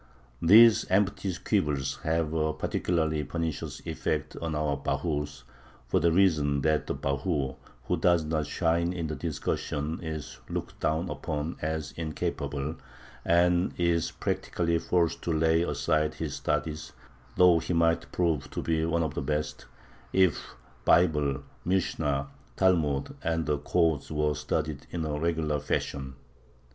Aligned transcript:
These 0.41 0.85
empty 0.89 1.31
quibbles 1.35 1.97
have 2.01 2.33
a 2.33 2.53
particularly 2.53 3.23
pernicious 3.23 3.85
effect 3.85 4.35
on 4.37 4.55
our 4.55 4.75
bahurs, 4.75 5.43
for 5.87 5.99
the 5.99 6.11
reason 6.11 6.61
that 6.61 6.87
the 6.87 6.95
bahur 6.95 7.55
who 7.83 7.97
does 7.97 8.23
not 8.25 8.47
shine 8.47 8.93
in 8.93 9.05
the 9.05 9.15
discussion 9.15 9.99
is 10.01 10.39
looked 10.49 10.79
down 10.79 11.07
upon 11.07 11.57
as 11.61 11.91
incapable, 11.91 12.77
and 13.23 13.75
is 13.77 14.09
practically 14.09 14.79
forced 14.79 15.21
to 15.21 15.31
lay 15.33 15.61
aside 15.61 16.15
his 16.15 16.33
studies, 16.33 16.93
though 17.35 17.59
he 17.59 17.73
might 17.73 18.11
prove 18.11 18.49
to 18.49 18.63
be 18.63 18.83
one 18.85 19.03
of 19.03 19.13
the 19.13 19.21
best, 19.21 19.67
if 20.13 20.55
Bible, 20.83 21.43
Mishnah, 21.63 22.27
Talmud, 22.57 23.13
and 23.23 23.45
the 23.45 23.59
Codes 23.59 24.11
were 24.11 24.33
studied 24.33 24.87
in 24.89 25.05
a 25.05 25.19
regular 25.19 25.59
fashion. 25.59 26.15